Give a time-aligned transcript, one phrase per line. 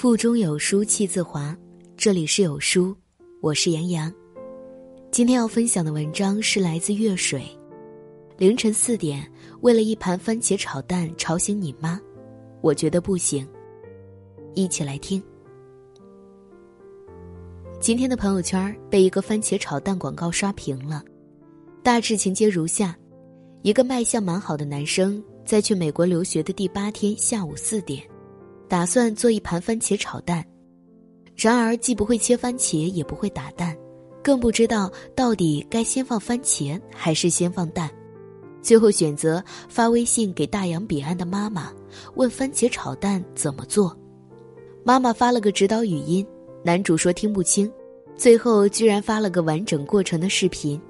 [0.00, 1.54] 腹中有书气自华，
[1.94, 2.96] 这里是有书，
[3.42, 4.10] 我是杨洋。
[5.10, 7.42] 今天要分享的文章是来自月水。
[8.38, 9.30] 凌晨四点，
[9.60, 12.00] 为了一盘番茄炒蛋吵醒你妈，
[12.62, 13.46] 我觉得不行。
[14.54, 15.22] 一起来听。
[17.78, 21.04] 今天的朋友圈被一个番茄炒蛋广告刷屏了，
[21.82, 22.96] 大致情节如下：
[23.60, 28.00] 一个卖相蛮好的男生，在去美国留学的第八天下午四点。
[28.68, 30.44] 打算做一盘番茄炒蛋，
[31.34, 33.76] 然而既不会切番茄，也不会打蛋，
[34.22, 37.90] 更不知道到底该先放番茄还是先放蛋。
[38.62, 41.72] 最后选择发微信给大洋彼岸的妈妈，
[42.14, 43.98] 问番茄炒蛋怎么做。
[44.84, 46.24] 妈妈发了个指导语音，
[46.62, 47.68] 男主说听不清，
[48.14, 50.80] 最后居然发了个完整过程的视频。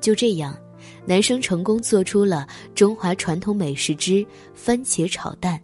[0.00, 0.58] 就这样，
[1.04, 5.60] 男生成功做出了中华传统美食之番茄炒蛋。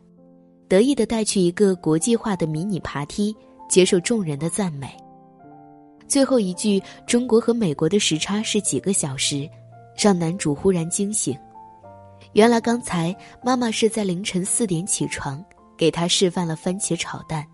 [0.69, 3.35] 得意的带去一个国际化的迷你爬梯，
[3.69, 4.89] 接受众人的赞美。
[6.09, 9.49] 最后一句“中国和美国的时差是几个小时”，
[9.97, 11.37] 让男主忽然惊醒。
[12.33, 15.45] 原来刚才妈妈是在凌晨四点起床，
[15.77, 17.47] 给他示范了番茄炒蛋。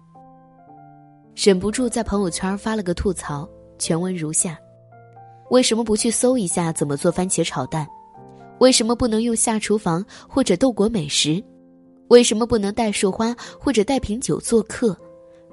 [1.34, 4.58] 忍不住在朋友圈发了个吐槽，全文如下：
[5.50, 7.86] 为什么不去搜一下怎么做番茄炒蛋？
[8.60, 11.42] 为什么不能用下厨房或者豆果美食？
[12.08, 14.96] 为什么不能带束花或者带瓶酒做客？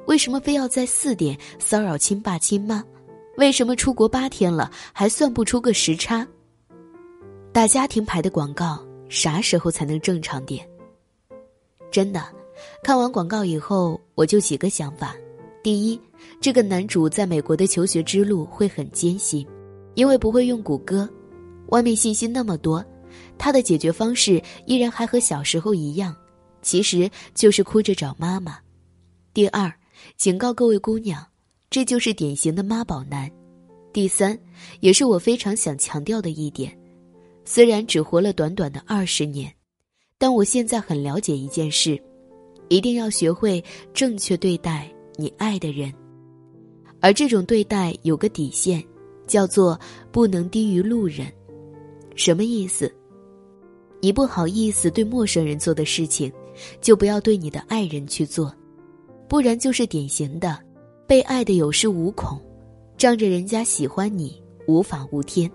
[0.06, 2.84] 为什么非要在四点骚扰亲爸亲妈？
[3.38, 6.26] 为什么出国八天了还算不出个时差？
[7.52, 10.68] 大家庭牌的广告啥时候才能正常点？
[11.90, 12.24] 真的，
[12.84, 15.16] 看完广告以后我就几个想法：
[15.64, 16.00] 第一，
[16.40, 19.48] 这个男主在美国的求学之路会很艰辛，
[19.98, 21.10] 因为不会用谷歌，
[21.70, 22.86] 外面信息那么多，
[23.36, 26.16] 他的解决方式依然还和小时候一样。
[26.62, 28.60] 其实就是哭着找妈妈。
[29.34, 29.74] 第二，
[30.16, 31.26] 警告各位姑娘，
[31.72, 33.30] 这就是典型的妈宝男。
[33.92, 34.38] 第三，
[34.82, 36.78] 也是我非常想强调的一点，
[37.44, 39.52] 虽然只活了短短的二十年，
[40.20, 42.00] 但我现在很了解一件事：
[42.70, 43.64] 一定要学会
[43.96, 45.92] 正确对待你爱的人，
[47.00, 48.84] 而这种对待有个底线，
[49.28, 49.80] 叫做
[50.12, 51.28] 不能低于路人。
[52.16, 52.92] 什么意思？
[54.00, 56.32] 你不好意思对陌生人做的事情。
[56.82, 58.52] 就不要对你的爱人去做，
[59.28, 60.58] 不然就是典型的
[61.06, 62.42] 被爱的有恃无恐，
[62.98, 65.48] 仗着人家喜欢你无法无天。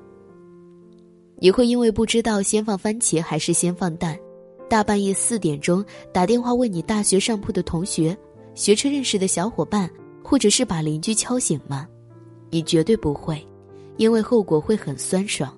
[1.41, 4.17] 你会因为不知道先放番茄还是先放蛋，
[4.71, 8.17] 大半夜四点钟打电话问你大学上铺的同学、
[8.55, 9.91] 学车认识的小伙伴，
[10.23, 11.89] 或者是把邻居敲醒吗？
[12.49, 13.45] 你绝对不会，
[13.97, 15.57] 因为后果会很酸爽。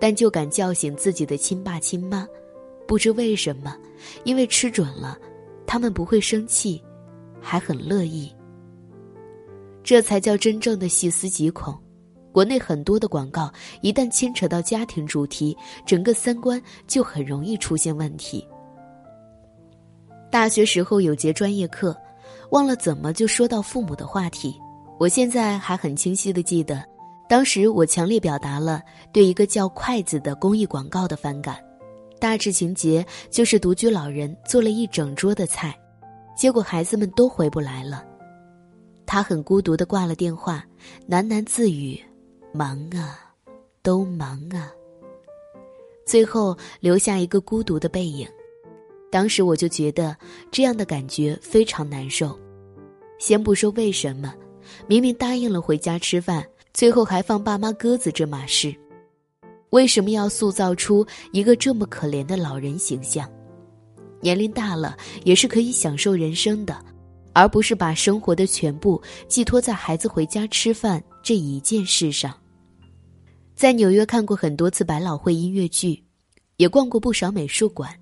[0.00, 2.26] 但就敢叫醒自己的亲爸亲妈。
[2.86, 3.76] 不知为什么，
[4.24, 5.18] 因为吃准了，
[5.66, 6.82] 他们不会生气，
[7.40, 8.32] 还很乐意。
[9.82, 11.76] 这才叫真正的细思极恐。
[12.30, 18.46] 国内很多的广告，一旦牵扯到家庭主题，整个三观就很容易出现问题。
[20.30, 21.96] 大学时候有节专业课，
[22.50, 24.54] 忘了怎么就说到父母的话题。
[24.98, 26.84] 我现在还很清晰的记得，
[27.28, 31.62] 当时我强烈表达了对一个叫筷子的公益广告的反感。
[32.18, 35.78] 大致情节就是独居老人做了一整桌的菜，
[36.36, 38.04] 结果孩子们都回不来了，
[39.06, 40.64] 他很孤独的挂了电话，
[41.08, 42.00] 喃喃自语
[42.52, 43.20] ：“忙啊，
[43.82, 44.72] 都忙啊。”
[46.04, 48.26] 最后留下一个孤独的背影。
[49.12, 50.16] 当时我就觉得
[50.50, 52.36] 这样的感觉非常难受。
[53.18, 54.34] 先不说为什么，
[54.88, 56.44] 明明答应了回家吃饭，
[56.78, 58.72] 最后还放爸妈鸽子这码事。
[59.70, 63.28] 为什么要塑造出一个这么可怜的老人形象？
[64.20, 66.78] 年龄大了也是可以享受人生的，
[67.32, 72.32] 而不是把生活的全部寄托在孩子回家吃饭这一件事上。
[73.56, 76.00] 在纽约看过很多次百老汇音乐剧，
[76.58, 77.92] 也逛过不少美术馆，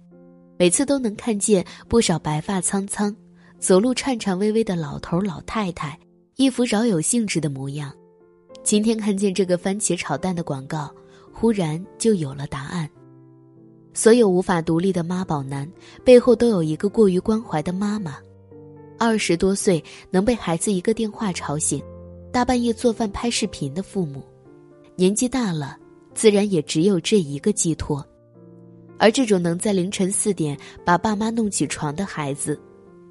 [0.59, 3.17] 每次都能看见不少白发苍苍、
[3.59, 5.99] 走路颤颤巍巍的老头老太太，
[6.35, 7.91] 一副饶有兴致的模样。
[8.67, 10.93] 今天看见这个番茄炒蛋的广告。
[11.39, 12.89] 忽然就有了答案。
[13.93, 15.71] 所有无法独立的妈宝男
[16.03, 18.17] 背后都有一个过于关怀的妈妈。
[18.99, 21.83] 二十多岁能被孩子一个电话吵醒，
[22.33, 24.25] 大半夜做饭拍视频的父母，
[24.95, 25.77] 年纪大了，
[26.15, 28.03] 自然也只有这一个寄托。
[28.97, 32.59] 而这种能在凌晨四点把爸妈弄起床的孩子，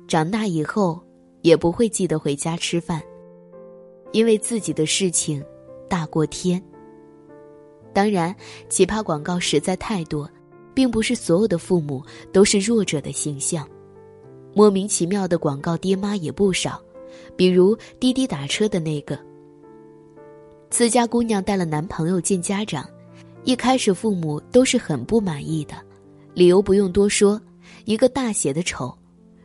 [0.07, 0.99] 长大以后
[1.43, 2.99] 也不会记得回家吃饭，
[4.11, 5.43] 因为自己的事情
[5.87, 6.61] 大过天。
[7.93, 8.35] 当然，
[8.69, 10.29] 奇葩广告实在太多，
[10.73, 12.03] 并不是所有的父母
[12.33, 13.67] 都是弱者的形象，
[14.53, 16.81] 莫名其妙的广告爹妈也不少，
[17.35, 19.17] 比如滴滴打车的那个。
[20.69, 22.85] 自家姑娘带了男朋友见家长，
[23.45, 25.75] 一开始父母都是很不满意的，
[26.33, 27.39] 理由不用多说，
[27.85, 28.93] 一个大写的丑。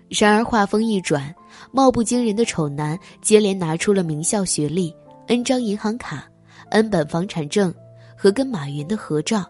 [0.09, 1.33] 然而话锋一转，
[1.73, 4.95] 貌不惊人的丑男接连拿出了名校学历、
[5.27, 6.29] N 张银行卡、
[6.71, 7.75] N 本房产证
[8.17, 9.45] 和跟马云的合照。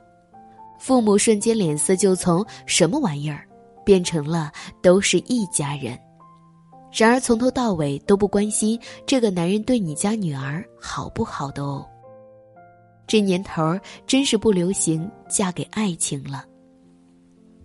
[0.79, 3.47] 父母瞬间脸色就从什么玩意儿，
[3.85, 4.50] 变成了
[4.81, 5.99] 都是一家人。
[6.93, 11.87] 然而从头到尾都不关心这个男人对你家女儿好不好的哦。
[13.06, 16.44] 这年头儿真是不流行嫁给爱情了。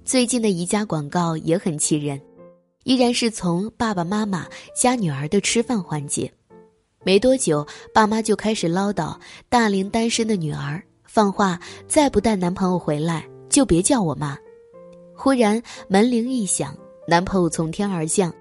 [0.04, 2.22] 最近的宜家广告也很气人，
[2.86, 4.46] 依然是从爸爸妈妈
[4.80, 6.32] 加女儿的吃饭环节，
[7.04, 9.18] 没多久爸妈就开始唠叨
[9.50, 10.82] 大龄单身的女儿。
[11.04, 14.38] 放话，再不带男朋友回来，就别叫我妈。
[15.16, 16.78] 忽然门铃一响，
[17.08, 18.32] 男朋友从天而降，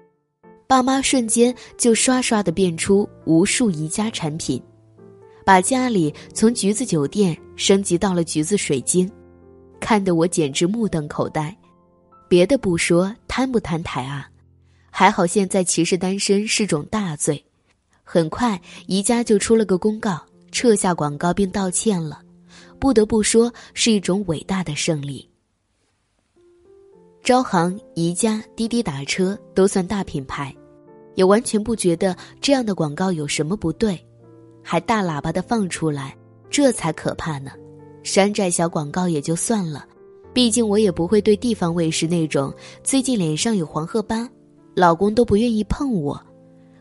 [0.67, 4.61] 爸妈瞬间就刷刷的变出无数宜家产品，
[5.43, 9.11] 把家里从橘子酒店升级到了橘子水晶，
[9.79, 11.55] 看得我简直目瞪口呆。
[12.27, 14.29] 别的不说，摊不摊台啊？
[14.97, 17.43] 还好现在歧视单身是种大罪。
[18.01, 18.57] 很快
[18.87, 20.17] 宜家就出了个公告，
[20.53, 22.21] 撤下广告并道歉了。
[22.79, 25.29] 不得不说，是一种伟大的胜利。
[27.21, 30.55] 招行、宜家、滴滴打车都算大品牌，
[31.15, 33.99] 也完全不觉得这样的广告有什么不对，
[34.63, 36.15] 还大喇叭的放出来，
[36.49, 37.51] 这才可怕呢。
[38.01, 39.85] 山寨小广告也就算了，
[40.31, 44.29] 毕竟我也不会对地方卫视那种最近脸上有黄褐斑，
[44.75, 46.21] 老公都不愿意碰我，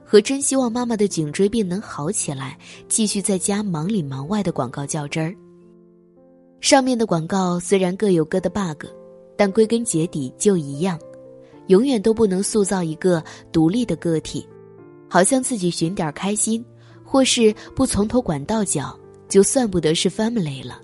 [0.04, 2.58] 和真希望妈妈的颈椎病能好起来，
[2.88, 5.32] 继续在家忙里忙外的广告较真儿。
[6.60, 8.86] 上面的广告虽然各有各的 bug，
[9.36, 10.98] 但归根结底就一样，
[11.68, 14.44] 永远都不能塑造一个独立的个体，
[15.08, 16.64] 好像自己寻点开心，
[17.04, 18.98] 或是不从头管到脚，
[19.28, 20.80] 就算不得是 family 了。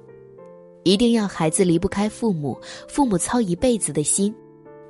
[0.85, 2.57] 一定要孩子离不开父母，
[2.89, 4.33] 父母操一辈子的心，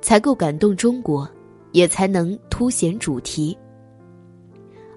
[0.01, 1.27] 才够感动中国，
[1.71, 3.57] 也才能凸显主题。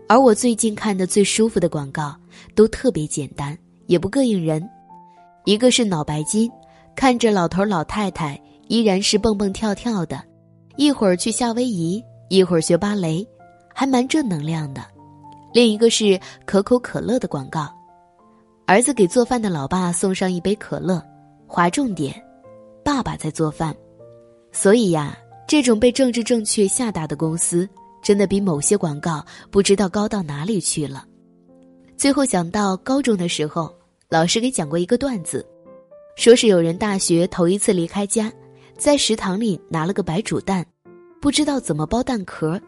[0.09, 2.15] 而我最近看的最舒服的广告，
[2.55, 3.57] 都特别简单，
[3.87, 4.63] 也不膈应人。
[5.45, 6.51] 一个是脑白金，
[6.95, 10.23] 看着老头老太太依然是蹦蹦跳跳的，
[10.77, 13.27] 一会儿去夏威夷，一会儿学芭蕾，
[13.75, 14.83] 还蛮正能量的。
[15.53, 17.69] 另一个是可口可乐的广告，
[18.67, 21.03] 儿子给做饭的老爸送上一杯可乐，
[21.47, 22.15] 划重点，
[22.85, 23.75] 爸爸在做饭。
[24.53, 27.69] 所以呀，这种被政治正确吓大的公司，
[28.03, 31.07] 真的比某些广告不知道高到哪里去了。
[31.97, 33.75] 最后想到高中的时候。
[34.11, 35.45] 老师给讲过一个段子，
[36.15, 38.33] 说是有人大学头一次离开家，
[38.79, 40.65] 在食堂里拿了个白煮蛋，
[41.21, 42.61] 不知道怎么剥蛋壳，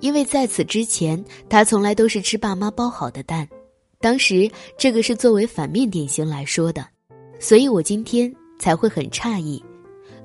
[0.00, 3.46] 因为在此之前他从来都是吃爸妈包好的蛋，
[4.00, 6.84] 当时这个是作为反面典型来说的，
[7.38, 9.62] 所以我今天才会很诧异，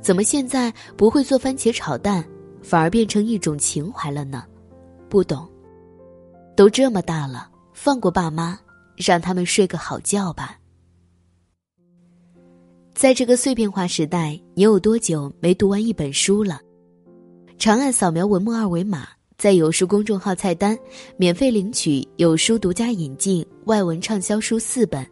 [0.02, 2.26] 怎么现在不会做番茄炒蛋，
[2.62, 4.44] 反而变成一种情怀了呢？
[5.08, 5.48] 不懂，
[6.56, 8.60] 都这么大了，放过爸妈。
[8.98, 10.60] 让他们睡个好觉吧。
[12.94, 16.60] 在这个碎片化时代，你有多久没读完一本书了？
[17.58, 19.08] 长按扫描文末二维码，
[19.40, 20.78] 在有书公众号菜单
[21.18, 25.04] 免费领取有书独家引进外文畅销书四本，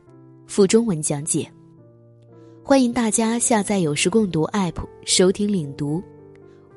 [0.46, 1.52] 附中文讲解。
[2.70, 6.04] 欢迎大家下载有书共读 APP 收听领读。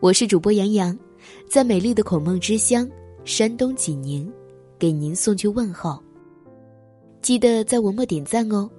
[0.00, 0.99] 我是主播杨洋，
[1.46, 2.88] 在美丽的孔孟之乡
[3.26, 4.32] 山东济宁，
[4.78, 6.02] 给您送去问候。
[7.20, 8.70] 记得在文末点赞哦。